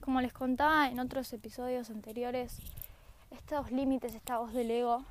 Como 0.00 0.20
les 0.20 0.32
contaba 0.32 0.88
en 0.88 1.00
otros 1.00 1.32
episodios 1.32 1.90
anteriores, 1.90 2.58
estos 3.36 3.70
límites, 3.70 4.14
esta 4.14 4.38
voz 4.38 4.52
del 4.52 4.70
ego, 4.70 5.04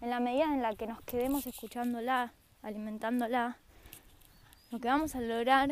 en 0.00 0.10
la 0.10 0.20
medida 0.20 0.44
en 0.44 0.62
la 0.62 0.74
que 0.76 0.86
nos 0.86 1.00
quedemos 1.02 1.46
escuchándola, 1.46 2.32
alimentándola, 2.62 3.56
lo 4.70 4.78
que 4.78 4.88
vamos 4.88 5.14
a 5.14 5.20
lograr 5.20 5.70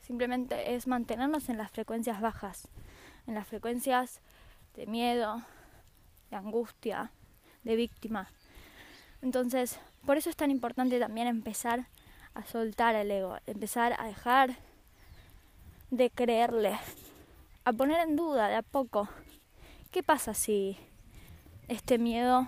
simplemente 0.00 0.74
es 0.74 0.86
mantenernos 0.86 1.48
en 1.48 1.58
las 1.58 1.70
frecuencias 1.70 2.20
bajas, 2.20 2.68
en 3.26 3.34
las 3.34 3.46
frecuencias 3.46 4.20
de 4.74 4.86
miedo, 4.86 5.42
de 6.30 6.36
angustia, 6.36 7.12
de 7.64 7.76
víctima. 7.76 8.30
Entonces, 9.20 9.78
por 10.06 10.16
eso 10.16 10.30
es 10.30 10.36
tan 10.36 10.50
importante 10.50 10.98
también 10.98 11.26
empezar 11.26 11.86
a 12.34 12.44
soltar 12.44 12.94
el 12.94 13.10
ego, 13.10 13.36
empezar 13.46 13.94
a 13.98 14.06
dejar 14.06 14.56
de 15.90 16.10
creerle, 16.10 16.78
a 17.64 17.72
poner 17.72 18.00
en 18.00 18.16
duda 18.16 18.48
de 18.48 18.56
a 18.56 18.62
poco, 18.62 19.08
¿qué 19.90 20.02
pasa 20.02 20.32
si 20.32 20.78
este 21.72 21.98
miedo 21.98 22.46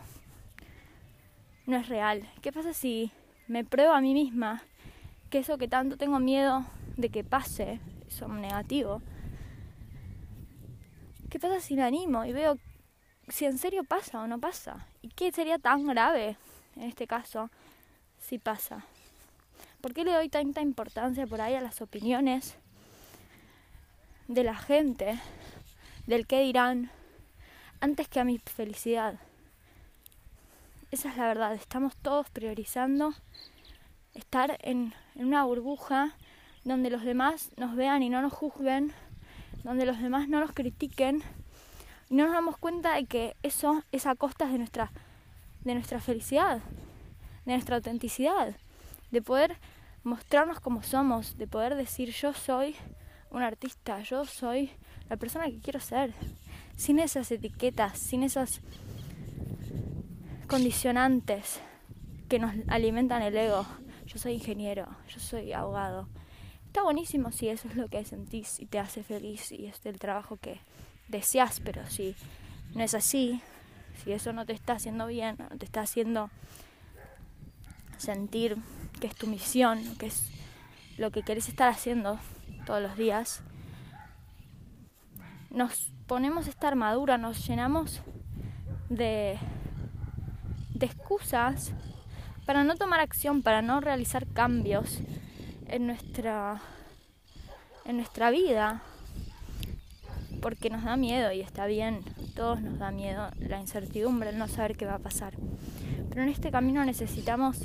no 1.66 1.76
es 1.76 1.88
real? 1.88 2.28
¿Qué 2.42 2.52
pasa 2.52 2.74
si 2.74 3.10
me 3.48 3.64
pruebo 3.64 3.92
a 3.92 4.00
mí 4.00 4.12
misma 4.12 4.62
que 5.30 5.38
eso 5.38 5.58
que 5.58 5.66
tanto 5.66 5.96
tengo 5.96 6.20
miedo 6.20 6.64
de 6.96 7.08
que 7.08 7.24
pase, 7.24 7.80
eso 8.06 8.28
negativo, 8.28 9.00
¿qué 11.30 11.40
pasa 11.40 11.60
si 11.60 11.74
me 11.74 11.82
animo 11.82 12.24
y 12.24 12.32
veo 12.32 12.58
si 13.28 13.46
en 13.46 13.58
serio 13.58 13.82
pasa 13.84 14.20
o 14.20 14.26
no 14.26 14.38
pasa? 14.38 14.86
¿Y 15.00 15.08
qué 15.08 15.32
sería 15.32 15.58
tan 15.58 15.86
grave 15.86 16.36
en 16.76 16.82
este 16.82 17.06
caso 17.06 17.50
si 18.18 18.38
pasa? 18.38 18.84
¿Por 19.80 19.94
qué 19.94 20.04
le 20.04 20.12
doy 20.12 20.28
tanta 20.28 20.60
importancia 20.60 21.26
por 21.26 21.40
ahí 21.40 21.54
a 21.54 21.60
las 21.60 21.80
opiniones 21.80 22.56
de 24.28 24.44
la 24.44 24.54
gente, 24.54 25.18
del 26.06 26.26
qué 26.26 26.40
dirán, 26.40 26.90
antes 27.80 28.08
que 28.08 28.20
a 28.20 28.24
mi 28.24 28.38
felicidad? 28.38 29.18
Esa 30.90 31.10
es 31.10 31.16
la 31.16 31.26
verdad, 31.26 31.54
estamos 31.54 31.96
todos 31.96 32.30
priorizando 32.30 33.14
estar 34.14 34.58
en, 34.62 34.94
una 35.16 35.44
burbuja 35.44 36.16
donde 36.64 36.90
los 36.90 37.04
demás 37.04 37.50
nos 37.56 37.76
vean 37.76 38.02
y 38.02 38.08
no 38.08 38.22
nos 38.22 38.32
juzguen, 38.32 38.92
donde 39.62 39.86
los 39.86 40.00
demás 40.00 40.28
no 40.28 40.40
nos 40.40 40.52
critiquen 40.52 41.22
y 42.08 42.14
no 42.14 42.24
nos 42.24 42.34
damos 42.34 42.56
cuenta 42.56 42.94
de 42.94 43.06
que 43.06 43.36
eso 43.42 43.82
es 43.92 44.06
a 44.06 44.14
costas 44.14 44.52
de 44.52 44.58
nuestra, 44.58 44.92
de 45.62 45.74
nuestra 45.74 46.00
felicidad, 46.00 46.60
de 47.44 47.52
nuestra 47.52 47.76
autenticidad, 47.76 48.56
de 49.10 49.22
poder 49.22 49.58
mostrarnos 50.04 50.60
como 50.60 50.82
somos, 50.82 51.36
de 51.38 51.46
poder 51.46 51.74
decir 51.74 52.10
yo 52.10 52.32
soy 52.34 52.76
un 53.30 53.42
artista, 53.42 54.00
yo 54.00 54.24
soy 54.24 54.70
la 55.08 55.16
persona 55.16 55.46
que 55.46 55.60
quiero 55.60 55.80
ser, 55.80 56.14
sin 56.76 56.98
esas 56.98 57.30
etiquetas, 57.30 57.98
sin 57.98 58.22
esas 58.22 58.60
condicionantes 60.46 61.60
que 62.28 62.38
nos 62.38 62.54
alimentan 62.68 63.22
el 63.22 63.36
ego. 63.36 63.66
yo 64.06 64.18
soy 64.18 64.34
ingeniero, 64.34 64.86
yo 65.08 65.20
soy 65.20 65.52
abogado. 65.52 66.08
Está 66.66 66.82
buenísimo 66.82 67.32
si 67.32 67.48
eso 67.48 67.68
es 67.68 67.76
lo 67.76 67.88
que 67.88 68.04
sentís 68.04 68.60
y 68.60 68.66
te 68.66 68.78
hace 68.78 69.02
feliz 69.02 69.52
y 69.52 69.66
es 69.66 69.84
el 69.86 69.98
trabajo 69.98 70.36
que 70.36 70.60
deseas, 71.08 71.60
pero 71.60 71.88
si 71.88 72.16
no 72.74 72.82
es 72.82 72.94
así, 72.94 73.40
si 74.02 74.12
eso 74.12 74.32
no 74.32 74.44
te 74.44 74.52
está 74.52 74.74
haciendo 74.74 75.06
bien, 75.06 75.36
no 75.38 75.56
te 75.56 75.64
está 75.64 75.82
haciendo 75.82 76.30
sentir 77.96 78.56
que 79.00 79.06
es 79.06 79.14
tu 79.14 79.26
misión, 79.26 79.96
que 79.98 80.06
es 80.06 80.30
lo 80.98 81.10
que 81.10 81.22
querés 81.22 81.48
estar 81.48 81.68
haciendo 81.68 82.18
todos 82.66 82.82
los 82.82 82.96
días, 82.96 83.42
nos 85.50 85.93
ponemos 86.06 86.48
esta 86.48 86.68
armadura, 86.68 87.18
nos 87.18 87.46
llenamos 87.46 88.02
de, 88.88 89.38
excusas 90.80 91.72
para 92.44 92.62
no 92.62 92.74
tomar 92.76 93.00
acción, 93.00 93.42
para 93.42 93.62
no 93.62 93.80
realizar 93.80 94.26
cambios 94.26 95.00
en 95.66 95.86
nuestra, 95.86 96.60
en 97.86 97.96
nuestra 97.96 98.30
vida, 98.30 98.82
porque 100.42 100.68
nos 100.68 100.84
da 100.84 100.96
miedo 100.96 101.32
y 101.32 101.40
está 101.40 101.64
bien, 101.64 102.02
todos 102.34 102.60
nos 102.60 102.78
da 102.78 102.90
miedo 102.90 103.30
la 103.38 103.60
incertidumbre, 103.60 104.28
el 104.28 104.38
no 104.38 104.46
saber 104.46 104.76
qué 104.76 104.84
va 104.84 104.96
a 104.96 104.98
pasar. 104.98 105.32
Pero 106.10 106.22
en 106.22 106.28
este 106.28 106.50
camino 106.50 106.84
necesitamos 106.84 107.60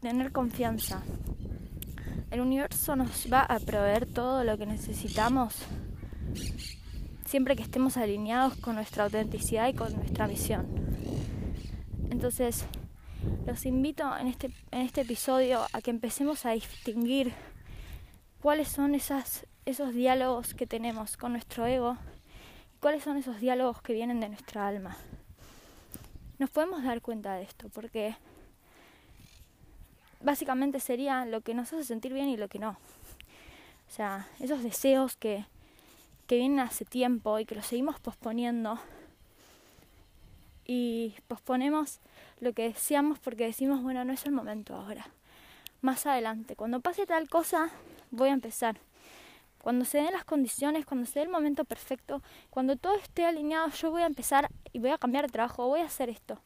tener 0.00 0.32
confianza. 0.32 1.02
El 2.30 2.40
universo 2.40 2.96
nos 2.96 3.30
va 3.30 3.42
a 3.42 3.60
proveer 3.60 4.06
todo 4.06 4.44
lo 4.44 4.56
que 4.56 4.64
necesitamos 4.64 5.54
siempre 7.26 7.56
que 7.56 7.62
estemos 7.62 7.96
alineados 7.96 8.56
con 8.56 8.76
nuestra 8.76 9.04
autenticidad 9.04 9.68
y 9.68 9.74
con 9.74 9.92
nuestra 9.94 10.26
misión. 10.26 10.66
Entonces, 12.10 12.64
los 13.46 13.66
invito 13.66 14.16
en 14.16 14.28
este, 14.28 14.50
en 14.70 14.82
este 14.82 15.02
episodio 15.02 15.66
a 15.72 15.80
que 15.80 15.90
empecemos 15.90 16.46
a 16.46 16.52
distinguir 16.52 17.32
cuáles 18.40 18.68
son 18.68 18.94
esos 18.94 19.94
diálogos 19.94 20.54
que 20.54 20.66
tenemos 20.66 21.16
con 21.16 21.32
nuestro 21.32 21.66
ego 21.66 21.96
y 22.74 22.78
cuáles 22.78 23.02
son 23.02 23.16
esos 23.16 23.40
diálogos 23.40 23.82
que 23.82 23.92
vienen 23.92 24.20
de 24.20 24.28
nuestra 24.28 24.66
alma. 24.66 24.96
Nos 26.38 26.50
podemos 26.50 26.84
dar 26.84 27.00
cuenta 27.00 27.34
de 27.34 27.42
esto 27.42 27.68
porque 27.70 28.16
básicamente 30.20 30.80
sería 30.80 31.24
lo 31.24 31.40
que 31.40 31.54
nos 31.54 31.72
hace 31.72 31.84
sentir 31.84 32.12
bien 32.12 32.28
y 32.28 32.36
lo 32.36 32.48
que 32.48 32.58
no. 32.58 32.70
O 32.70 33.90
sea, 33.90 34.28
esos 34.40 34.62
deseos 34.62 35.16
que 35.16 35.46
que 36.26 36.36
vienen 36.36 36.60
hace 36.60 36.84
tiempo 36.84 37.38
y 37.38 37.46
que 37.46 37.54
lo 37.54 37.62
seguimos 37.62 38.00
posponiendo. 38.00 38.78
Y 40.64 41.14
posponemos 41.28 42.00
lo 42.40 42.52
que 42.52 42.64
deseamos 42.64 43.18
porque 43.18 43.44
decimos, 43.46 43.82
bueno, 43.82 44.04
no 44.04 44.12
es 44.12 44.26
el 44.26 44.32
momento 44.32 44.74
ahora. 44.74 45.06
Más 45.80 46.06
adelante, 46.06 46.56
cuando 46.56 46.80
pase 46.80 47.06
tal 47.06 47.28
cosa, 47.28 47.70
voy 48.10 48.30
a 48.30 48.32
empezar. 48.32 48.78
Cuando 49.62 49.84
se 49.84 49.98
den 49.98 50.12
las 50.12 50.24
condiciones, 50.24 50.86
cuando 50.86 51.06
se 51.06 51.18
dé 51.20 51.24
el 51.24 51.30
momento 51.30 51.64
perfecto, 51.64 52.22
cuando 52.50 52.76
todo 52.76 52.94
esté 52.96 53.24
alineado, 53.24 53.68
yo 53.70 53.90
voy 53.90 54.02
a 54.02 54.06
empezar 54.06 54.48
y 54.72 54.78
voy 54.78 54.90
a 54.90 54.98
cambiar 54.98 55.26
de 55.26 55.32
trabajo, 55.32 55.66
voy 55.66 55.80
a 55.80 55.86
hacer 55.86 56.08
esto. 56.08 56.40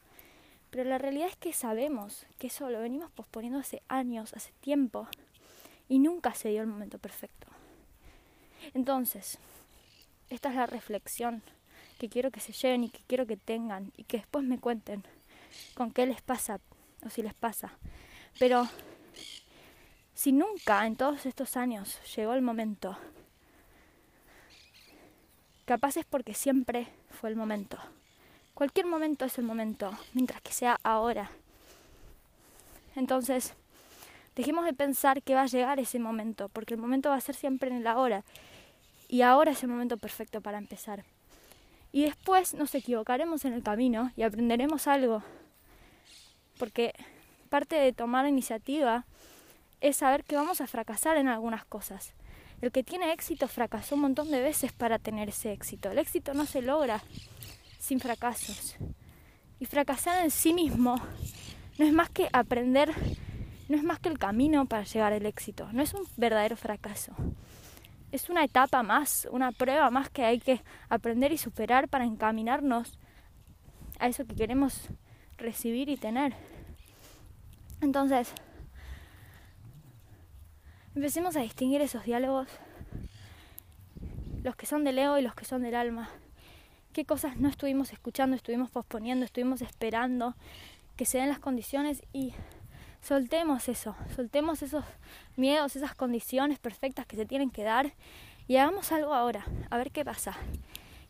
Pero 0.70 0.84
la 0.84 0.98
realidad 0.98 1.28
es 1.28 1.36
que 1.36 1.52
sabemos 1.52 2.26
que 2.38 2.46
eso 2.46 2.70
lo 2.70 2.80
venimos 2.80 3.10
posponiendo 3.10 3.58
hace 3.58 3.82
años, 3.88 4.32
hace 4.34 4.52
tiempo, 4.60 5.08
y 5.88 5.98
nunca 5.98 6.34
se 6.34 6.50
dio 6.50 6.62
el 6.62 6.68
momento 6.68 6.98
perfecto. 6.98 7.48
Entonces, 8.74 9.38
esta 10.30 10.48
es 10.48 10.54
la 10.54 10.66
reflexión 10.66 11.42
que 11.98 12.08
quiero 12.08 12.30
que 12.30 12.40
se 12.40 12.52
lleven 12.52 12.84
y 12.84 12.88
que 12.88 13.00
quiero 13.06 13.26
que 13.26 13.36
tengan 13.36 13.92
y 13.96 14.04
que 14.04 14.18
después 14.18 14.44
me 14.44 14.58
cuenten 14.58 15.04
con 15.74 15.90
qué 15.90 16.06
les 16.06 16.22
pasa 16.22 16.60
o 17.04 17.10
si 17.10 17.22
les 17.22 17.34
pasa. 17.34 17.72
Pero 18.38 18.68
si 20.14 20.32
nunca 20.32 20.86
en 20.86 20.96
todos 20.96 21.26
estos 21.26 21.56
años 21.56 21.98
llegó 22.16 22.32
el 22.34 22.42
momento, 22.42 22.96
capaz 25.66 25.96
es 25.96 26.06
porque 26.06 26.32
siempre 26.32 26.86
fue 27.10 27.28
el 27.28 27.36
momento. 27.36 27.78
Cualquier 28.54 28.86
momento 28.86 29.24
es 29.24 29.38
el 29.38 29.44
momento, 29.44 29.90
mientras 30.12 30.40
que 30.42 30.52
sea 30.52 30.78
ahora. 30.82 31.30
Entonces, 32.94 33.54
dejemos 34.36 34.64
de 34.64 34.74
pensar 34.74 35.22
que 35.22 35.34
va 35.34 35.42
a 35.42 35.46
llegar 35.46 35.80
ese 35.80 35.98
momento, 35.98 36.48
porque 36.50 36.74
el 36.74 36.80
momento 36.80 37.08
va 37.08 37.16
a 37.16 37.20
ser 37.20 37.34
siempre 37.34 37.70
en 37.70 37.76
el 37.76 37.86
ahora 37.86 38.24
y 39.10 39.22
ahora 39.22 39.50
es 39.50 39.62
el 39.64 39.68
momento 39.68 39.96
perfecto 39.96 40.40
para 40.40 40.58
empezar. 40.58 41.04
Y 41.90 42.04
después 42.04 42.54
nos 42.54 42.72
equivocaremos 42.76 43.44
en 43.44 43.52
el 43.52 43.62
camino 43.64 44.12
y 44.16 44.22
aprenderemos 44.22 44.86
algo. 44.86 45.24
Porque 46.60 46.94
parte 47.48 47.74
de 47.74 47.92
tomar 47.92 48.28
iniciativa 48.28 49.04
es 49.80 49.96
saber 49.96 50.22
que 50.22 50.36
vamos 50.36 50.60
a 50.60 50.68
fracasar 50.68 51.16
en 51.16 51.26
algunas 51.26 51.64
cosas. 51.64 52.14
El 52.60 52.70
que 52.70 52.84
tiene 52.84 53.12
éxito 53.12 53.48
fracasó 53.48 53.96
un 53.96 54.02
montón 54.02 54.30
de 54.30 54.40
veces 54.40 54.70
para 54.70 55.00
tener 55.00 55.28
ese 55.28 55.52
éxito. 55.52 55.90
El 55.90 55.98
éxito 55.98 56.32
no 56.32 56.46
se 56.46 56.62
logra 56.62 57.02
sin 57.80 57.98
fracasos. 57.98 58.76
Y 59.58 59.64
fracasar 59.64 60.22
en 60.22 60.30
sí 60.30 60.54
mismo 60.54 60.94
no 61.78 61.84
es 61.84 61.92
más 61.92 62.10
que 62.10 62.28
aprender, 62.32 62.94
no 63.68 63.76
es 63.76 63.82
más 63.82 63.98
que 63.98 64.08
el 64.08 64.20
camino 64.20 64.66
para 64.66 64.84
llegar 64.84 65.12
al 65.12 65.26
éxito. 65.26 65.68
No 65.72 65.82
es 65.82 65.94
un 65.94 66.06
verdadero 66.16 66.56
fracaso 66.56 67.12
es 68.12 68.28
una 68.28 68.44
etapa 68.44 68.82
más, 68.82 69.28
una 69.30 69.52
prueba 69.52 69.90
más 69.90 70.10
que 70.10 70.24
hay 70.24 70.40
que 70.40 70.62
aprender 70.88 71.32
y 71.32 71.38
superar 71.38 71.88
para 71.88 72.04
encaminarnos 72.04 72.98
a 73.98 74.08
eso 74.08 74.24
que 74.24 74.34
queremos 74.34 74.88
recibir 75.36 75.88
y 75.88 75.96
tener. 75.96 76.34
Entonces, 77.80 78.32
empecemos 80.94 81.36
a 81.36 81.40
distinguir 81.40 81.80
esos 81.80 82.04
diálogos, 82.04 82.48
los 84.42 84.56
que 84.56 84.66
son 84.66 84.84
del 84.84 84.98
ego 84.98 85.18
y 85.18 85.22
los 85.22 85.34
que 85.34 85.44
son 85.44 85.62
del 85.62 85.74
alma. 85.74 86.08
¿Qué 86.92 87.04
cosas 87.04 87.36
no 87.36 87.48
estuvimos 87.48 87.92
escuchando, 87.92 88.34
estuvimos 88.34 88.70
posponiendo, 88.70 89.24
estuvimos 89.24 89.62
esperando 89.62 90.34
que 90.96 91.04
se 91.04 91.18
den 91.18 91.28
las 91.28 91.38
condiciones 91.38 92.02
y 92.12 92.34
soltemos 93.00 93.68
eso, 93.68 93.96
soltemos 94.14 94.62
esos 94.62 94.84
miedos, 95.36 95.76
esas 95.76 95.94
condiciones 95.94 96.58
perfectas 96.58 97.06
que 97.06 97.16
se 97.16 97.26
tienen 97.26 97.50
que 97.50 97.62
dar 97.62 97.92
y 98.46 98.56
hagamos 98.56 98.92
algo 98.92 99.14
ahora, 99.14 99.44
a 99.70 99.78
ver 99.78 99.90
qué 99.90 100.04
pasa. 100.04 100.36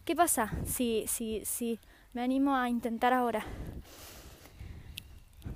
¿Qué 0.05 0.17
pasa 0.17 0.51
si, 0.65 1.05
si, 1.07 1.45
si 1.45 1.79
me 2.13 2.23
animo 2.23 2.57
a 2.57 2.69
intentar 2.69 3.13
ahora? 3.13 3.45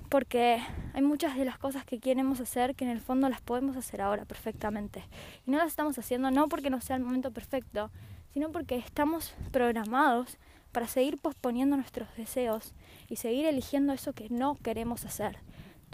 Porque 0.09 0.61
hay 0.93 1.01
muchas 1.01 1.35
de 1.35 1.45
las 1.45 1.57
cosas 1.57 1.83
que 1.83 1.99
queremos 1.99 2.39
hacer 2.39 2.75
que 2.75 2.85
en 2.85 2.91
el 2.91 3.01
fondo 3.01 3.27
las 3.27 3.41
podemos 3.41 3.75
hacer 3.75 4.01
ahora 4.01 4.25
perfectamente. 4.25 5.03
Y 5.45 5.51
no 5.51 5.57
las 5.57 5.67
estamos 5.67 5.97
haciendo 5.97 6.31
no 6.31 6.47
porque 6.47 6.69
no 6.69 6.79
sea 6.79 6.95
el 6.95 7.03
momento 7.03 7.31
perfecto, 7.31 7.91
sino 8.33 8.51
porque 8.51 8.77
estamos 8.77 9.33
programados 9.51 10.37
para 10.71 10.87
seguir 10.87 11.17
posponiendo 11.17 11.75
nuestros 11.75 12.07
deseos 12.15 12.73
y 13.09 13.15
seguir 13.15 13.45
eligiendo 13.45 13.93
eso 13.93 14.13
que 14.13 14.29
no 14.29 14.55
queremos 14.55 15.05
hacer 15.05 15.37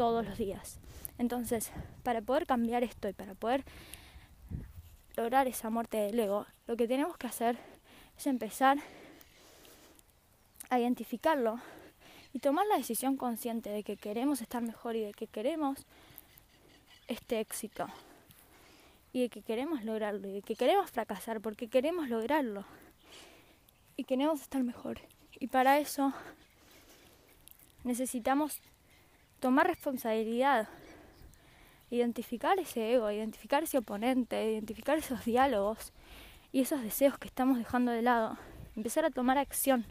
todos 0.01 0.25
los 0.25 0.35
días. 0.35 0.79
Entonces, 1.19 1.71
para 2.01 2.23
poder 2.23 2.47
cambiar 2.47 2.83
esto 2.83 3.07
y 3.07 3.13
para 3.13 3.35
poder 3.35 3.63
lograr 5.15 5.47
esa 5.47 5.69
muerte 5.69 5.97
del 5.97 6.19
ego, 6.19 6.47
lo 6.65 6.75
que 6.75 6.87
tenemos 6.87 7.17
que 7.17 7.27
hacer 7.27 7.55
es 8.17 8.25
empezar 8.25 8.79
a 10.71 10.79
identificarlo 10.79 11.59
y 12.33 12.39
tomar 12.39 12.65
la 12.65 12.77
decisión 12.77 13.15
consciente 13.15 13.69
de 13.69 13.83
que 13.83 13.95
queremos 13.95 14.41
estar 14.41 14.63
mejor 14.63 14.95
y 14.95 15.01
de 15.01 15.13
que 15.13 15.27
queremos 15.27 15.85
este 17.07 17.39
éxito 17.39 17.85
y 19.13 19.21
de 19.21 19.29
que 19.29 19.43
queremos 19.43 19.83
lograrlo 19.83 20.27
y 20.27 20.31
de 20.31 20.41
que 20.41 20.55
queremos 20.55 20.89
fracasar 20.89 21.41
porque 21.41 21.67
queremos 21.67 22.09
lograrlo 22.09 22.65
y 23.97 24.05
queremos 24.05 24.41
estar 24.41 24.63
mejor. 24.63 24.99
Y 25.39 25.45
para 25.45 25.77
eso 25.77 26.11
necesitamos 27.83 28.63
tomar 29.41 29.67
responsabilidad, 29.67 30.69
identificar 31.89 32.57
ese 32.59 32.93
ego, 32.93 33.11
identificar 33.11 33.63
ese 33.63 33.79
oponente, 33.79 34.51
identificar 34.51 34.97
esos 34.99 35.25
diálogos 35.25 35.91
y 36.53 36.61
esos 36.61 36.81
deseos 36.81 37.17
que 37.17 37.27
estamos 37.27 37.57
dejando 37.57 37.91
de 37.91 38.03
lado, 38.03 38.37
empezar 38.75 39.03
a 39.03 39.09
tomar 39.09 39.39
acción 39.39 39.83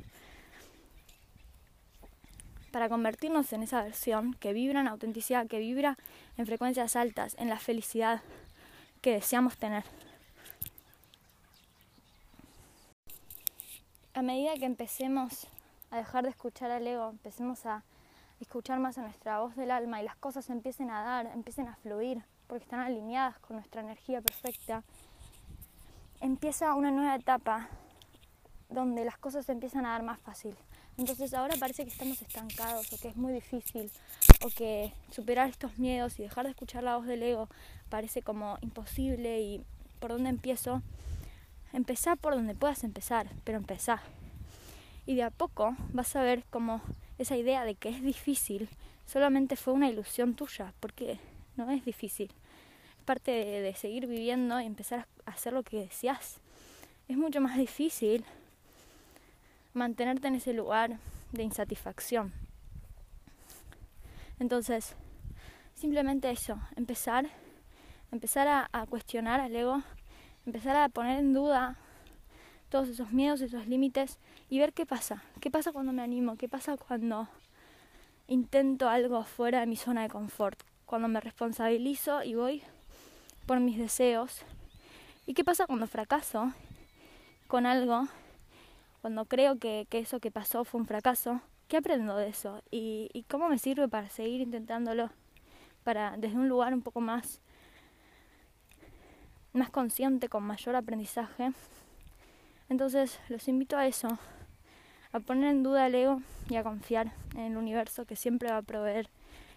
para 2.70 2.88
convertirnos 2.88 3.52
en 3.52 3.64
esa 3.64 3.82
versión 3.82 4.34
que 4.34 4.52
vibra 4.52 4.80
en 4.80 4.86
autenticidad, 4.86 5.48
que 5.48 5.58
vibra 5.58 5.98
en 6.36 6.46
frecuencias 6.46 6.94
altas, 6.94 7.34
en 7.36 7.48
la 7.48 7.58
felicidad 7.58 8.22
que 9.02 9.14
deseamos 9.14 9.56
tener. 9.56 9.82
A 14.14 14.22
medida 14.22 14.54
que 14.54 14.64
empecemos 14.64 15.48
a 15.90 15.96
dejar 15.96 16.22
de 16.22 16.30
escuchar 16.30 16.70
al 16.70 16.86
ego, 16.86 17.10
empecemos 17.10 17.66
a 17.66 17.82
escuchar 18.40 18.79
más 18.79 18.98
a 18.98 19.03
nuestra 19.03 19.40
voz 19.40 19.55
del 19.57 19.70
alma 19.70 20.00
y 20.00 20.05
las 20.05 20.16
cosas 20.16 20.48
empiecen 20.50 20.90
a 20.90 21.03
dar, 21.03 21.26
empiecen 21.26 21.68
a 21.68 21.76
fluir, 21.76 22.22
porque 22.46 22.64
están 22.64 22.81
alineadas 22.81 23.38
con 23.38 23.57
nuestra 23.57 23.81
energía 23.81 24.20
perfecta, 24.20 24.83
empieza 26.20 26.74
una 26.74 26.90
nueva 26.90 27.14
etapa 27.14 27.68
donde 28.68 29.05
las 29.05 29.18
cosas 29.18 29.48
empiezan 29.48 29.87
a 29.87 29.90
dar 29.90 30.03
más 30.03 30.20
fácil. 30.20 30.55
Entonces 30.96 31.33
ahora 31.35 31.55
parece 31.59 31.85
que 31.85 31.90
estamos 31.90 32.20
estancados 32.20 32.92
o 32.92 32.98
que 32.98 33.09
es 33.09 33.16
muy 33.16 33.33
difícil 33.33 33.90
o 34.44 34.48
que 34.48 34.92
superar 35.11 35.48
estos 35.48 35.79
miedos 35.79 36.18
y 36.18 36.22
dejar 36.22 36.44
de 36.44 36.50
escuchar 36.50 36.83
la 36.85 36.96
voz 36.96 37.07
del 37.07 37.22
ego 37.22 37.48
parece 37.88 38.22
como 38.22 38.59
imposible 38.61 39.40
y 39.40 39.64
por 39.98 40.11
dónde 40.11 40.31
empiezo. 40.31 40.83
Empezar 41.72 42.18
por 42.18 42.35
donde 42.35 42.55
puedas 42.55 42.85
empezar, 42.85 43.31
pero 43.44 43.59
empezar. 43.59 44.00
Y 45.07 45.14
de 45.14 45.22
a 45.22 45.31
poco 45.31 45.74
vas 45.92 46.14
a 46.16 46.22
ver 46.22 46.44
como 46.50 46.83
esa 47.20 47.37
idea 47.37 47.64
de 47.66 47.74
que 47.74 47.90
es 47.90 48.02
difícil 48.02 48.68
solamente 49.04 49.54
fue 49.54 49.74
una 49.74 49.90
ilusión 49.90 50.35
tuya, 50.35 50.72
porque 50.80 51.18
no 51.56 51.70
es 51.70 51.85
difícil. 51.85 52.33
Es 52.98 53.04
parte 53.04 53.30
de, 53.30 53.74
seguir 53.74 54.06
viviendo 54.06 54.59
y 54.59 54.64
empezar 54.64 55.06
a 55.26 55.33
hacer 55.33 55.52
lo 55.52 55.62
que 55.62 55.80
deseas. 55.80 56.40
Es 57.09 57.18
mucho 57.18 57.42
más 57.42 57.59
difícil 57.59 58.24
mantenerte 59.74 60.28
en 60.28 60.37
ese 60.37 60.54
lugar 60.54 60.98
de 61.33 61.42
insatisfacción. 61.42 62.33
Entonces, 64.38 64.94
simplemente 65.74 66.30
eso, 66.30 66.59
empezar, 66.74 67.28
empezar 68.12 68.48
a, 68.48 68.68
a, 68.72 68.87
cuestionar 68.87 69.40
al 69.40 69.54
ego, 69.54 69.83
empezar 70.46 70.74
a 70.76 70.88
poner 70.88 71.18
en 71.18 71.35
duda 71.35 71.76
todos 72.70 72.88
esos 72.88 73.12
miedos, 73.12 73.40
esos 73.40 73.66
límites 73.66 74.18
y 74.48 74.59
ver 74.59 74.72
qué 74.72 74.87
pasa, 74.87 75.22
qué 75.40 75.50
pasa 75.50 75.72
cuando 75.72 75.92
me 75.92 76.02
animo, 76.02 76.37
qué 76.37 76.48
pasa 76.48 76.76
cuando 76.76 77.28
intento 78.28 78.88
algo 78.88 79.24
fuera 79.24 79.61
de 79.61 79.66
mi 79.66 79.76
zona 79.76 80.02
de 80.02 80.09
confort, 80.09 80.59
cuando 80.87 81.09
me 81.09 81.20
responsabilizo 81.20 82.22
y 82.22 82.35
voy 82.35 82.62
por 83.46 83.61
mis 83.61 83.76
deseos. 83.76 84.42
¿Y 85.26 85.35
qué 85.35 85.44
pasa 85.44 85.66
cuando 85.66 85.87
fracaso 85.87 86.52
con 87.48 87.66
algo 87.66 88.09
cuando 89.00 89.24
creo 89.24 89.59
que, 89.59 89.87
eso 89.90 90.20
que 90.20 90.30
pasó 90.30 90.64
fue 90.64 90.80
un 90.80 90.87
fracaso, 90.87 91.40
¿qué 91.68 91.78
aprendo 91.78 92.16
de 92.16 92.28
eso? 92.28 92.62
¿Y, 92.70 93.09
¿Y, 93.14 93.22
cómo 93.22 93.48
me 93.48 93.59
sirve 93.59 93.88
para 93.88 94.11
seguir 94.11 94.42
intentándolo? 94.42 95.11
Para 95.85 96.16
desde 96.18 96.37
un 96.37 96.48
lugar 96.48 96.74
un 96.74 96.83
poco 96.83 97.00
más, 97.00 97.40
más 99.54 99.70
consciente, 99.70 100.28
con 100.28 100.42
mayor 100.42 100.76
aprendizaje. 100.76 101.52
Entonces 102.70 103.18
los 103.28 103.48
invito 103.48 103.76
a 103.76 103.88
eso, 103.88 104.16
a 105.12 105.18
poner 105.18 105.50
en 105.50 105.64
duda 105.64 105.88
el 105.88 105.94
ego 105.96 106.22
y 106.48 106.54
a 106.54 106.62
confiar 106.62 107.12
en 107.35 107.40
el 107.40 107.56
universo 107.56 108.06
que 108.06 108.14
siempre 108.14 108.48
va 108.48 108.59
a 108.59 108.62
proveer 108.62 109.09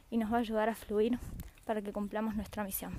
y 0.10 0.18
nos 0.18 0.34
va 0.34 0.38
a 0.38 0.40
ayudar 0.40 0.68
a 0.68 0.74
fluir 0.74 1.20
para 1.64 1.84
que 1.84 1.94
cumplamos 1.94 2.36
nuestra 2.36 2.64
misión. 2.64 2.94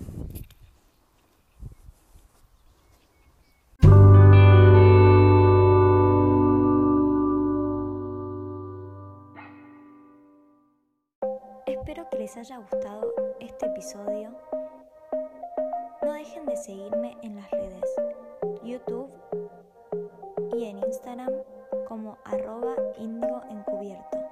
Espero 11.66 12.08
que 12.08 12.18
les 12.18 12.36
haya 12.36 12.58
gustado 12.58 13.12
este 13.40 13.66
episodio. 13.66 14.30
No 16.02 16.12
dejen 16.12 16.46
de 16.46 16.56
seguirme 16.56 17.16
en 17.22 17.34
las 17.34 17.50
redes 17.50 18.13
en 20.76 20.88
Instagram 20.88 21.32
como 21.88 22.18
arroba 22.24 22.74
índigo 22.98 23.42
encubierto. 23.50 24.23